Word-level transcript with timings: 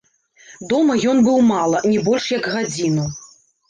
Дома 0.71 0.95
ён 1.13 1.23
быў 1.29 1.39
мала, 1.53 1.85
не 1.95 2.03
больш 2.11 2.25
як 2.37 2.53
гадзіну. 2.59 3.11